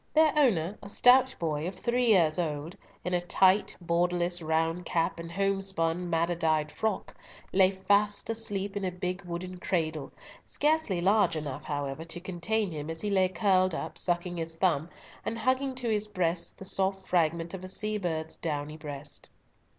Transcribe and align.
Their 0.15 0.33
owner, 0.35 0.79
a 0.81 0.89
stout 0.89 1.35
boy 1.37 1.67
of 1.67 1.75
three 1.75 2.07
years 2.07 2.39
old, 2.39 2.75
in 3.05 3.13
a 3.13 3.21
tight, 3.21 3.75
borderless, 3.79 4.41
round 4.41 4.83
cap, 4.83 5.19
and 5.19 5.31
home 5.31 5.61
spun, 5.61 6.09
madder 6.09 6.33
dyed 6.33 6.71
frock, 6.71 7.15
lay 7.53 7.69
fast 7.69 8.27
asleep 8.27 8.75
in 8.75 8.83
a 8.83 8.89
big 8.91 9.21
wooden 9.23 9.59
cradle, 9.59 10.11
scarcely 10.43 11.01
large 11.01 11.35
enough, 11.35 11.65
however, 11.65 12.03
to 12.03 12.19
contain 12.19 12.71
him, 12.71 12.89
as 12.89 12.99
he 13.01 13.11
lay 13.11 13.29
curled 13.29 13.75
up, 13.75 13.95
sucking 13.95 14.37
his 14.37 14.55
thumb, 14.55 14.89
and 15.23 15.37
hugging 15.37 15.75
to 15.75 15.87
his 15.87 16.07
breast 16.07 16.57
the 16.57 16.65
soft 16.65 17.07
fragment 17.07 17.53
of 17.53 17.63
a 17.63 17.67
sea 17.67 17.99
bird's 17.99 18.35
downy 18.35 18.77
breast. 18.77 19.29